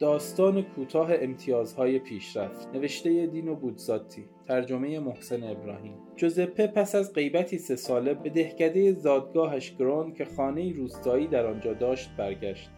داستان 0.00 0.62
کوتاه 0.62 1.10
امتیازهای 1.14 1.98
پیشرفت. 1.98 2.68
نوشته 2.74 3.26
دینو 3.26 3.54
بودزاتی. 3.54 4.24
ترجمه 4.48 4.98
محسن 4.98 5.42
ابراهیم. 5.42 5.94
جوزپه 6.16 6.66
پس 6.66 6.94
از 6.94 7.12
غیبتی 7.12 7.58
سه 7.58 7.76
ساله 7.76 8.14
به 8.14 8.30
دهکده 8.30 8.92
زادگاهش 8.92 9.76
گرون 9.76 10.12
که 10.12 10.24
خانه 10.24 10.72
روستایی 10.72 11.26
در 11.26 11.46
آنجا 11.46 11.72
داشت 11.74 12.10
برگشت. 12.16 12.70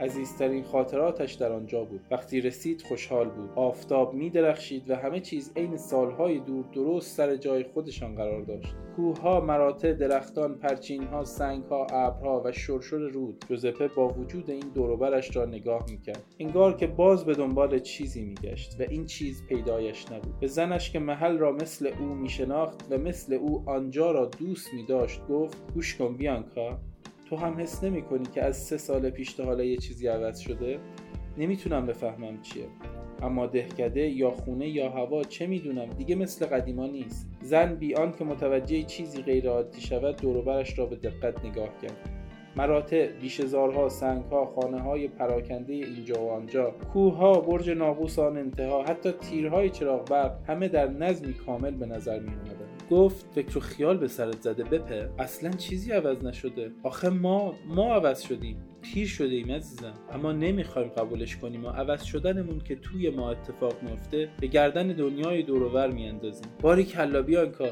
عزیزترین 0.00 0.64
خاطراتش 0.64 1.34
در 1.34 1.52
آنجا 1.52 1.84
بود. 1.84 2.00
وقتی 2.10 2.40
رسید 2.40 2.82
خوشحال 2.82 3.28
بود. 3.28 3.50
آفتاب 3.56 4.14
می 4.14 4.30
درخشید 4.30 4.90
و 4.90 4.96
همه 4.96 5.20
چیز 5.20 5.52
عین 5.56 5.76
سالهای 5.76 6.38
دور 6.38 6.64
درست 6.72 7.16
سر 7.16 7.36
جای 7.36 7.64
خودشان 7.64 8.14
قرار 8.14 8.42
داشت. 8.42 8.74
کوهها 8.96 9.40
مراتع 9.40 9.92
درختان 9.92 10.54
پرچینها 10.54 11.24
سنگها 11.24 11.86
ابرها 11.86 12.42
و 12.44 12.52
شرشر 12.52 12.96
رود. 12.96 13.44
جوزپه 13.48 13.88
با 13.88 14.08
وجود 14.08 14.50
این 14.50 14.64
دوروبرش 14.74 15.36
را 15.36 15.44
نگاه 15.44 15.84
می‌کرد. 15.90 16.24
انگار 16.38 16.76
که 16.76 16.86
باز 16.86 17.24
به 17.24 17.34
دنبال 17.34 17.78
چیزی 17.78 18.22
میگشت 18.22 18.80
و 18.80 18.84
این 18.90 19.06
چیز 19.06 19.46
پیدایش 19.48 20.12
نبود. 20.12 20.40
به 20.40 20.46
زنش 20.46 20.90
که 20.90 20.98
محل 20.98 21.38
را 21.38 21.52
مثل 21.52 21.90
او 22.00 22.06
میشناخت 22.06 22.86
و 22.90 22.98
مثل 22.98 23.34
او 23.34 23.62
آنجا 23.66 24.10
را 24.10 24.26
دوست 24.26 24.74
میداشت 24.74 25.26
گفت 25.28 25.72
گوش 25.74 25.96
کن 25.96 26.16
بیانکا. 26.16 26.78
تو 27.30 27.36
هم 27.36 27.60
حس 27.60 27.84
نمی 27.84 28.02
کنی 28.02 28.26
که 28.34 28.44
از 28.44 28.56
سه 28.56 28.76
سال 28.76 29.10
پیش 29.10 29.32
تا 29.32 29.44
حالا 29.44 29.64
یه 29.64 29.76
چیزی 29.76 30.08
عوض 30.08 30.38
شده؟ 30.38 30.78
نمی‌تونم 31.38 31.86
بفهمم 31.86 32.42
چیه. 32.42 32.64
اما 33.22 33.46
دهکده 33.46 34.00
یا 34.00 34.30
خونه 34.30 34.68
یا 34.68 34.90
هوا 34.90 35.24
چه 35.24 35.46
می‌دونم؟ 35.46 35.86
دیگه 35.86 36.14
مثل 36.14 36.46
قدیما 36.46 36.86
نیست. 36.86 37.28
زن 37.42 37.74
بیان 37.74 38.12
که 38.12 38.24
متوجه 38.24 38.82
چیزی 38.82 39.22
غیر 39.22 39.48
عادی 39.48 39.80
شود 39.80 40.16
دوروبرش 40.16 40.78
را 40.78 40.86
به 40.86 40.96
دقت 40.96 41.44
نگاه 41.44 41.68
کرد. 41.82 42.15
مراتع 42.56 43.06
بیشزارها 43.06 43.88
سنگها 43.88 44.46
خانه 44.46 44.80
های 44.80 45.08
پراکنده 45.08 45.72
اینجا 45.72 46.24
و 46.24 46.30
آنجا 46.30 46.70
کوهها 46.92 47.40
برج 47.40 47.70
ناقوس 47.70 48.18
آن 48.18 48.36
انتها 48.36 48.82
حتی 48.82 49.12
تیرهای 49.12 49.70
چراغ 49.70 50.08
برق 50.08 50.50
همه 50.50 50.68
در 50.68 50.88
نظمی 50.88 51.34
کامل 51.34 51.70
به 51.70 51.86
نظر 51.86 52.18
می 52.18 52.30
گفت 52.90 53.26
فکر 53.34 53.58
و 53.58 53.60
خیال 53.60 53.96
به 53.96 54.08
سرت 54.08 54.40
زده 54.40 54.64
بپه 54.64 55.10
اصلا 55.18 55.50
چیزی 55.50 55.92
عوض 55.92 56.24
نشده. 56.24 56.70
آخه 56.82 57.08
ما 57.08 57.54
ما 57.66 57.94
عوض 57.94 58.20
شدیم. 58.20 58.56
پیر 58.82 59.06
شده 59.06 59.34
ایم 59.34 59.52
عزیزم. 59.52 59.94
اما 60.12 60.32
نمی‌خوایم 60.32 60.88
قبولش 60.88 61.36
کنیم 61.36 61.64
و 61.64 61.68
عوض 61.68 62.02
شدنمون 62.02 62.60
که 62.60 62.76
توی 62.76 63.10
ما 63.10 63.30
اتفاق 63.30 63.82
میفته 63.82 64.28
به 64.40 64.46
گردن 64.46 64.88
دنیای 64.88 65.42
دورور 65.42 65.90
میاندازیم. 65.90 66.46
باری 66.60 66.84
کلا 66.84 67.22
بیانکا 67.22 67.66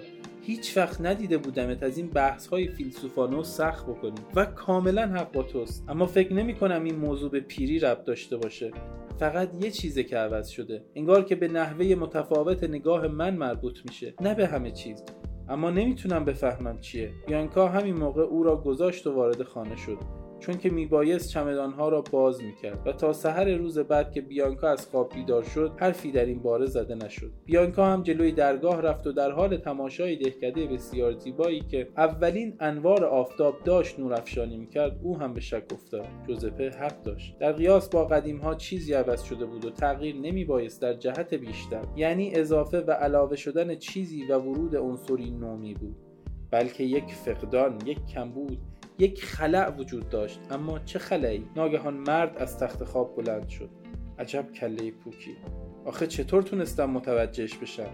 هیچ 0.46 0.76
وقت 0.76 1.00
ندیده 1.00 1.38
بودمت 1.38 1.82
از 1.82 1.98
این 1.98 2.10
بحث 2.10 2.46
های 2.46 2.68
فیلسوفانه 2.68 3.42
سخت 3.42 3.86
بکنی. 3.86 4.14
و 4.34 4.44
کاملا 4.44 5.06
حق 5.06 5.32
با 5.32 5.42
توست. 5.42 5.84
اما 5.88 6.06
فکر 6.06 6.32
نمی 6.32 6.54
کنم 6.54 6.84
این 6.84 6.96
موضوع 6.96 7.30
به 7.30 7.40
پیری 7.40 7.78
ربط 7.78 8.04
داشته 8.04 8.36
باشه. 8.36 8.70
فقط 9.18 9.64
یه 9.64 9.70
چیزه 9.70 10.02
که 10.02 10.16
عوض 10.16 10.48
شده. 10.48 10.84
انگار 10.94 11.24
که 11.24 11.34
به 11.34 11.48
نحوه 11.48 11.94
متفاوت 11.94 12.64
نگاه 12.64 13.08
من 13.08 13.36
مربوط 13.36 13.78
میشه. 13.88 14.14
نه 14.20 14.34
به 14.34 14.46
همه 14.46 14.70
چیز. 14.70 15.04
اما 15.48 15.70
نمی‌تونم 15.70 16.24
بفهمم 16.24 16.80
چیه. 16.80 17.12
یانکا 17.28 17.68
همین 17.68 17.96
موقع 17.96 18.22
او 18.22 18.42
را 18.42 18.56
گذاشت 18.56 19.06
و 19.06 19.12
وارد 19.12 19.42
خانه 19.42 19.76
شد. 19.76 19.98
چون 20.40 20.58
که 20.58 20.70
میبایست 20.70 21.28
چمدانها 21.28 21.88
را 21.88 22.00
باز 22.00 22.42
می‌کرد 22.42 22.86
و 22.86 22.92
تا 22.92 23.12
سحر 23.12 23.54
روز 23.54 23.78
بعد 23.78 24.12
که 24.12 24.20
بیانکا 24.20 24.68
از 24.68 24.86
خواب 24.86 25.14
بیدار 25.14 25.42
شد 25.42 25.72
حرفی 25.76 26.12
در 26.12 26.24
این 26.24 26.42
باره 26.42 26.66
زده 26.66 26.94
نشد. 26.94 27.32
بیانکا 27.44 27.86
هم 27.86 28.02
جلوی 28.02 28.32
درگاه 28.32 28.80
رفت 28.80 29.06
و 29.06 29.12
در 29.12 29.30
حال 29.30 29.56
تماشای 29.56 30.16
دهکده 30.16 30.66
بسیار 30.66 31.12
زیبایی 31.12 31.60
که 31.60 31.88
اولین 31.96 32.56
انوار 32.60 33.04
آفتاب 33.04 33.54
داشت 33.64 33.98
نورافشانی 33.98 34.56
می‌کرد 34.56 35.00
او 35.02 35.18
هم 35.18 35.34
به 35.34 35.40
شک 35.40 35.64
افتاد. 35.72 36.06
جوزپه 36.28 36.70
حق 36.70 37.02
داشت. 37.02 37.38
در 37.38 37.52
قیاس 37.52 37.88
با 37.88 38.04
قدیم 38.04 38.38
ها 38.38 38.54
چیزی 38.54 38.92
عوض 38.92 39.22
شده 39.22 39.46
بود 39.46 39.64
و 39.64 39.70
تغییر 39.70 40.16
نمیبایست 40.16 40.82
در 40.82 40.94
جهت 40.94 41.34
بیشتر 41.34 41.82
یعنی 41.96 42.34
اضافه 42.34 42.80
و 42.80 42.90
علاوه 42.90 43.36
شدن 43.36 43.74
چیزی 43.74 44.24
و 44.24 44.38
ورود 44.38 44.76
عنصری 44.76 45.30
نومی 45.30 45.74
بود 45.74 45.96
بلکه 46.50 46.84
یک 46.84 47.04
فقدان 47.04 47.78
یک 47.86 48.06
کمبود 48.06 48.58
یک 48.98 49.24
خلع 49.24 49.70
وجود 49.70 50.08
داشت 50.08 50.40
اما 50.50 50.78
چه 50.78 50.98
خلعی؟ 50.98 51.44
ناگهان 51.56 51.94
مرد 51.94 52.36
از 52.38 52.58
تخت 52.58 52.84
خواب 52.84 53.16
بلند 53.16 53.48
شد. 53.48 53.70
عجب 54.18 54.52
کله 54.52 54.90
پوکی. 54.90 55.36
آخه 55.84 56.06
چطور 56.06 56.42
تونستم 56.42 56.90
متوجهش 56.90 57.56
بشم؟ 57.56 57.90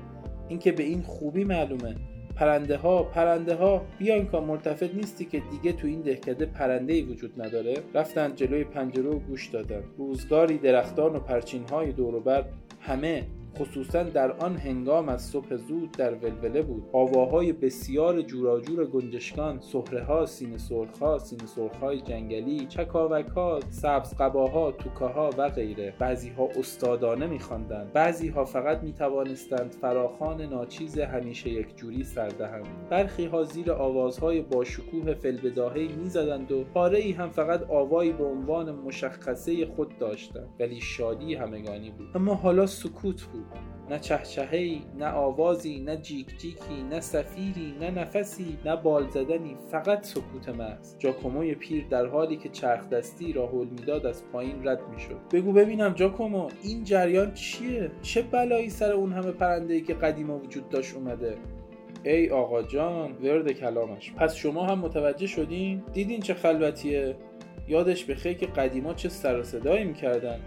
اینکه 0.49 0.73
به 0.73 0.83
این 0.83 1.03
خوبی 1.03 1.45
معلومه. 1.45 1.97
پرنده 2.37 2.77
ها 2.77 3.03
پرنده 3.03 3.55
ها 3.55 3.87
بیانکا 3.99 4.41
مرتفت 4.41 4.95
نیستی 4.95 5.25
که 5.25 5.43
دیگه 5.51 5.73
تو 5.73 5.87
این 5.87 6.01
دهکده 6.01 6.47
پرنده 6.47 6.93
ای 6.93 7.03
وجود 7.03 7.43
نداره. 7.43 7.75
رفتن 7.95 8.35
جلوی 8.35 8.65
پنجره 8.65 9.11
و 9.11 9.19
گوش 9.19 9.49
دادن. 9.49 9.83
روزگاری 9.99 10.59
درختان 10.59 11.17
و 11.17 11.21
پرچین 11.21 11.65
های 11.69 11.93
دوروبر 11.93 12.45
همه 12.81 13.27
خصوصا 13.59 14.03
در 14.03 14.33
آن 14.33 14.57
هنگام 14.57 15.09
از 15.09 15.23
صبح 15.23 15.57
زود 15.57 15.91
در 15.93 16.15
ولوله 16.15 16.63
بود. 16.63 16.83
آواهای 16.93 17.53
بسیار 17.53 18.23
جوراجور 18.23 18.87
گنجشکان 18.87 19.61
سهره 19.61 20.05
ها 20.05 20.27
سینه 20.27 20.59
سرخ 20.59 21.19
سینه 21.19 21.47
سرخ 21.47 21.85
جنگلی 22.05 22.67
چکاوک 22.67 23.27
ها 23.27 23.61
سبز 23.71 24.15
قباها 24.15 24.73
توکه 24.73 25.05
ها 25.05 25.31
و 25.39 25.49
غیره. 25.49 25.95
بعضی 25.99 26.29
ها 26.29 26.49
استادانه 26.59 27.27
میخواندند. 27.27 27.93
بعضی 27.93 28.29
ها 28.29 28.45
فقط 28.45 28.83
می 28.83 28.93
توانستند 28.93 29.73
فراخان 29.73 30.43
ناچیز 30.43 30.99
همیشه 30.99 31.51
یک 31.51 31.77
جوری 31.77 32.05
سردهند 32.05 32.67
برخی 32.91 33.27
ها 33.27 33.45
زیر 33.45 33.73
آوازهای 33.73 34.41
با 34.43 34.65
شکوه 34.65 35.15
فلبداهی 35.15 35.89
می‌زدند 35.89 36.53
و 36.53 36.65
پاره 36.65 36.99
ای 36.99 37.13
هم 37.13 37.31
فقط 37.31 37.71
آوایی 37.71 38.13
به 38.13 38.25
عنوان 38.25 38.71
مشخصه 38.75 39.67
خود 39.67 39.99
داشتند. 39.99 40.49
ولی 40.61 40.81
شادی 40.81 41.35
همگانی 41.35 41.91
بود. 41.91 42.09
اما 42.15 42.35
حالا 42.35 42.67
سکوت 42.67 43.23
بود. 43.23 43.40
نه 43.91 43.99
چهچهی 43.99 44.83
نه 44.99 45.07
آوازی 45.07 45.81
نه 45.81 45.97
جیک 45.97 46.39
جیکی 46.39 46.83
نه 46.91 47.01
سفیری 47.01 47.75
نه 47.81 47.91
نفسی 47.91 48.59
نه 48.65 48.77
بال 48.77 49.09
زدنی 49.09 49.57
فقط 49.71 50.05
سکوت 50.05 50.49
محض. 50.49 50.99
جاکوموی 50.99 51.55
پیر 51.55 51.87
در 51.91 52.07
حالی 52.07 52.37
که 52.37 52.49
چرخ 52.49 52.89
دستی 52.89 53.33
را 53.33 53.47
حل 53.47 53.67
می‌داد 53.67 54.07
از 54.07 54.25
پایین 54.33 54.69
رد 54.69 54.81
می‌شد. 54.95 55.21
بگو 55.33 55.53
ببینم 55.53 55.93
جاکومو 55.93 56.49
این 56.63 56.85
جریان 56.85 57.35
چیه؟ 57.35 57.91
چه 58.03 58.23
بلایی 58.23 58.71
سر 58.71 58.93
اون 58.93 59.13
همه 59.13 59.31
پرنده 59.31 59.75
ای 59.75 59.81
که 59.81 59.95
قدیما 59.95 60.39
وجود 60.39 60.69
داشت 60.69 60.95
اومده؟ 60.95 61.35
ای 62.05 62.31
آقا 62.31 62.63
جان 62.63 63.13
ورد 63.13 63.53
کلامش. 63.53 64.13
پس 64.13 64.35
شما 64.35 64.67
هم 64.67 64.79
متوجه 64.79 65.27
شدین؟ 65.27 65.83
دیدین 65.93 66.21
چه 66.21 66.35
خلوتیه؟ 66.35 67.17
یادش 67.69 68.05
به 68.05 68.35
که 68.35 68.47
قدیما 68.47 68.95
چه 68.95 69.09
سر 69.09 69.43
صدایی 69.43 69.85
می‌کردن. 69.85 70.41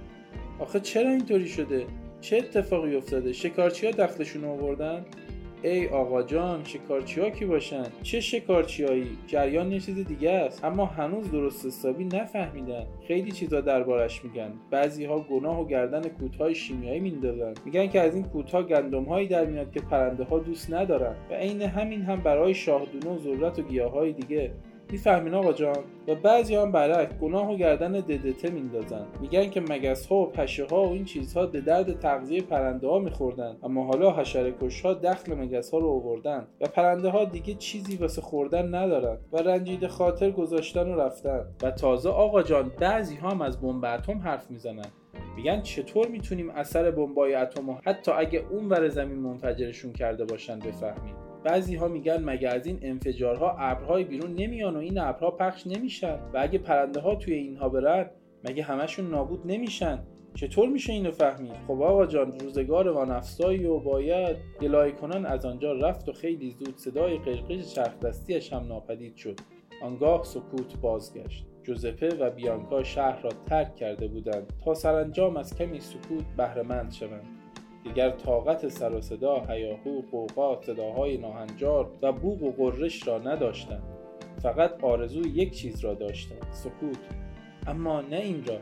آخه 0.59 0.79
چرا 0.79 1.09
اینطوری 1.09 1.47
شده؟ 1.47 1.85
چه 2.23 2.37
اتفاقی 2.37 2.95
افتاده؟ 2.95 3.33
شکارچی 3.33 3.85
ها 3.85 3.91
دخلشون 3.91 4.45
آوردن؟ 4.45 5.05
ای 5.63 5.87
آقا 5.87 6.23
جان 6.23 6.63
شکارچی 6.63 7.21
ها 7.21 7.29
کی 7.29 7.45
باشن؟ 7.45 7.83
چه 8.03 8.19
شکارچیایی؟ 8.19 9.17
جریان 9.27 9.71
یه 9.71 9.79
چیز 9.79 10.07
دیگه 10.07 10.31
است. 10.31 10.63
اما 10.63 10.85
هنوز 10.85 11.31
درست 11.31 11.65
حسابی 11.65 12.05
نفهمیدن. 12.05 12.85
خیلی 13.07 13.31
چیزا 13.31 13.61
دربارش 13.61 14.23
میگن. 14.23 14.53
بعضی 14.71 15.05
ها 15.05 15.19
گناه 15.19 15.61
و 15.61 15.67
گردن 15.67 16.01
کوتاه 16.01 16.53
شیمیایی 16.53 16.99
میندازن. 16.99 17.53
میگن 17.65 17.87
که 17.87 18.01
از 18.01 18.15
این 18.15 18.23
کوتاه 18.23 18.63
گندم 18.63 19.03
هایی 19.03 19.27
در 19.27 19.45
میاد 19.45 19.71
که 19.71 19.79
پرنده 19.79 20.23
ها 20.23 20.39
دوست 20.39 20.73
ندارن. 20.73 21.15
و 21.31 21.33
عین 21.33 21.61
همین 21.61 22.01
هم 22.01 22.21
برای 22.21 22.53
شاهدونه 22.53 23.15
و 23.15 23.19
ذرت 23.19 23.59
و 23.59 23.61
گیاه 23.61 24.11
دیگه. 24.11 24.51
می‌فهمین 24.93 25.33
آقا 25.33 25.53
جان. 25.53 25.77
و 26.07 26.15
بعضی 26.15 26.55
هم 26.55 26.71
برعکس 26.71 27.17
گناه 27.17 27.51
و 27.51 27.55
گردن 27.55 27.91
ددته 27.91 28.49
میندازن. 28.49 29.05
میگن 29.21 29.49
که 29.49 29.61
مگس 29.61 30.05
ها 30.05 30.15
و 30.15 30.25
پشه 30.25 30.65
ها 30.65 30.83
و 30.83 30.91
این 30.91 31.05
چیزها 31.05 31.45
به 31.45 31.61
درد 31.61 31.99
تغذیه 31.99 32.41
پرنده 32.41 32.87
ها 32.87 32.99
میخوردن. 32.99 33.57
اما 33.63 33.83
حالا 33.83 34.11
حشره 34.11 34.53
کش 34.61 34.81
ها 34.81 34.93
دخل 34.93 35.33
مگس 35.33 35.71
ها 35.71 35.77
رو 35.77 35.89
آوردن 35.89 36.47
و 36.61 36.67
پرنده 36.67 37.09
ها 37.09 37.25
دیگه 37.25 37.53
چیزی 37.53 37.97
واسه 37.97 38.21
خوردن 38.21 38.75
ندارن 38.75 39.17
و 39.31 39.37
رنجیده 39.37 39.87
خاطر 39.87 40.31
گذاشتن 40.31 40.87
و 40.87 40.95
رفتن. 40.95 41.45
و 41.63 41.71
تازه 41.71 42.09
آقا 42.09 42.43
جان 42.43 42.71
بعضی 42.79 43.15
هم 43.15 43.41
از 43.41 43.61
بمب 43.61 43.85
اتم 43.85 44.19
حرف 44.19 44.51
می‌زنن. 44.51 44.87
میگن 45.35 45.61
چطور 45.61 46.07
می‌تونیم 46.07 46.49
اثر 46.49 46.91
بمبای 46.91 47.35
اتم 47.35 47.77
حتی 47.83 48.11
اگه 48.11 48.43
اون 48.51 48.69
ور 48.69 48.89
زمین 48.89 49.17
منفجرشون 49.17 49.93
کرده 49.93 50.25
باشن 50.25 50.59
بفهمیم؟ 50.59 51.15
بعضی 51.43 51.75
ها 51.75 51.87
میگن 51.87 52.23
مگه 52.23 52.49
از 52.49 52.65
این 52.65 52.79
انفجارها 52.81 53.55
ابرهای 53.59 54.03
بیرون 54.03 54.35
نمیان 54.35 54.75
و 54.75 54.79
این 54.79 54.97
ابرها 54.97 55.31
پخش 55.31 55.67
نمیشن؟ 55.67 56.19
و 56.33 56.39
اگه 56.39 56.59
پرنده 56.59 56.99
ها 56.99 57.15
توی 57.15 57.33
اینها 57.33 57.69
برن 57.69 58.09
مگه 58.43 58.63
همشون 58.63 59.09
نابود 59.09 59.41
نمیشن؟ 59.45 59.99
چطور 60.35 60.69
میشه 60.69 60.93
اینو 60.93 61.11
فهمید؟ 61.11 61.53
خب 61.67 61.81
آقا 61.81 62.05
جان 62.05 62.39
روزگار 62.39 62.89
وانفسایی 62.89 63.65
و 63.65 63.79
باید 63.79 64.37
گلای 64.61 64.91
کنان 64.91 65.25
از 65.25 65.45
آنجا 65.45 65.73
رفت 65.73 66.09
و 66.09 66.13
خیلی 66.13 66.51
زود 66.51 66.77
صدای 66.77 67.17
قشقش 67.17 67.73
چرخ 67.73 67.99
دستیش 67.99 68.53
هم 68.53 68.67
ناپدید 68.67 69.15
شد. 69.15 69.39
آنگاه 69.83 70.23
سکوت 70.23 70.77
بازگشت. 70.81 71.45
جوزپه 71.63 72.09
و 72.09 72.29
بیانکا 72.29 72.83
شهر 72.83 73.21
را 73.21 73.29
ترک 73.45 73.75
کرده 73.75 74.07
بودند 74.07 74.53
تا 74.65 74.73
سرانجام 74.73 75.37
از 75.37 75.57
کمی 75.57 75.79
سکوت 75.79 76.25
بهرهمند 76.37 76.91
شوند. 76.91 77.42
دیگر 77.83 78.09
طاقت 78.09 78.67
سر 78.67 78.93
و 78.93 79.01
صدا 79.01 79.45
هیاهو 79.49 80.01
قوقا 80.11 80.61
صداهای 80.61 81.17
ناهنجار 81.17 81.91
و 82.01 82.11
بوغ 82.11 82.43
و 82.43 82.51
قررش 82.51 83.07
را 83.07 83.17
نداشتند. 83.17 83.83
فقط 84.43 84.83
آرزوی 84.83 85.29
یک 85.29 85.51
چیز 85.51 85.79
را 85.79 85.93
داشتند 85.93 86.47
سکوت. 86.51 86.97
اما 87.67 88.01
نه 88.01 88.17
این 88.17 88.45
را 88.45 88.57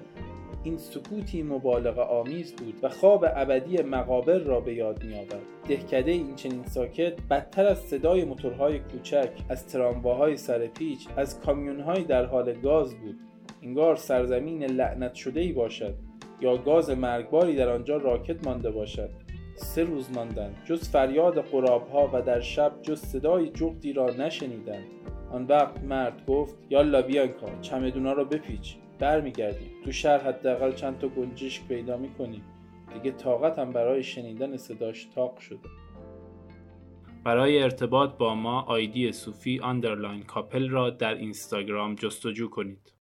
این 0.63 0.77
سکوتی 0.77 1.44
مبالغه 1.44 2.01
آمیز 2.01 2.56
بود 2.56 2.79
و 2.81 2.89
خواب 2.89 3.25
ابدی 3.35 3.83
مقابر 3.83 4.38
را 4.38 4.59
به 4.59 4.73
یاد 4.73 5.03
می 5.03 5.15
آورد 5.15 5.41
دهکده 5.67 6.12
این 6.12 6.35
چنین 6.35 6.65
ساکت 6.65 7.13
بدتر 7.29 7.65
از 7.65 7.79
صدای 7.79 8.25
موتورهای 8.25 8.79
کوچک 8.79 9.29
از 9.50 9.67
ترامواهای 9.67 10.38
سر 10.38 10.67
پیچ 10.67 11.07
از 11.17 11.39
کامیونهای 11.39 12.03
در 12.03 12.25
حال 12.25 12.53
گاز 12.53 12.95
بود. 12.95 13.15
انگار 13.63 13.95
سرزمین 13.95 14.63
لعنت 14.63 15.13
شده 15.13 15.39
ای 15.39 15.51
باشد. 15.51 15.95
یا 16.41 16.57
گاز 16.57 16.89
مرگباری 16.89 17.55
در 17.55 17.69
آنجا 17.69 17.97
راکد 17.98 18.48
مانده 18.47 18.71
باشد. 18.71 19.09
سه 19.55 19.83
روز 19.83 20.11
ماندند 20.11 20.63
جز 20.65 20.89
فریاد 20.89 21.41
غرابها 21.42 22.09
و 22.13 22.21
در 22.21 22.39
شب 22.39 22.71
جز 22.81 22.99
صدای 22.99 23.49
جغدی 23.49 23.93
را 23.93 24.05
نشنیدند 24.05 24.85
آن 25.31 25.45
وقت 25.45 25.83
مرد 25.83 26.25
گفت 26.25 26.55
یالا 26.69 27.01
بیانکا 27.01 27.47
چمدونا 27.61 28.13
رو 28.13 28.25
بپیچ 28.25 28.75
برمیگردیم. 28.99 29.71
تو 29.85 29.91
شهر 29.91 30.17
حداقل 30.17 30.71
چند 30.71 30.99
تا 30.99 31.07
گنجشک 31.07 31.67
پیدا 31.67 31.97
می‌کنیم. 31.97 32.43
دیگه 32.93 33.11
طاقتم 33.11 33.71
برای 33.71 34.03
شنیدن 34.03 34.57
صداش 34.57 35.05
تاق 35.15 35.39
شده. 35.39 35.69
برای 37.23 37.63
ارتباط 37.63 38.17
با 38.17 38.35
ما 38.35 38.61
ID 38.62 39.12
صوفی 39.11 39.59
underline 39.59 40.24
کاپل 40.23 40.69
را 40.69 40.89
در 40.89 41.13
اینستاگرام 41.13 41.95
جستجو 41.95 42.49
کنید. 42.49 43.00